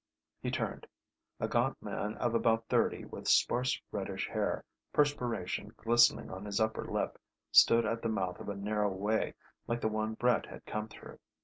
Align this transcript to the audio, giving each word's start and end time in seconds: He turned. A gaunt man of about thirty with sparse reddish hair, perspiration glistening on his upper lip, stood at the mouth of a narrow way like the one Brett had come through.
He 0.41 0.49
turned. 0.49 0.87
A 1.39 1.47
gaunt 1.47 1.79
man 1.79 2.17
of 2.17 2.33
about 2.33 2.67
thirty 2.67 3.05
with 3.05 3.27
sparse 3.27 3.79
reddish 3.91 4.27
hair, 4.27 4.65
perspiration 4.91 5.75
glistening 5.77 6.31
on 6.31 6.43
his 6.43 6.59
upper 6.59 6.85
lip, 6.85 7.21
stood 7.51 7.85
at 7.85 8.01
the 8.01 8.09
mouth 8.09 8.39
of 8.39 8.49
a 8.49 8.55
narrow 8.55 8.89
way 8.89 9.35
like 9.67 9.81
the 9.81 9.87
one 9.87 10.15
Brett 10.15 10.47
had 10.47 10.65
come 10.65 10.87
through. 10.87 11.19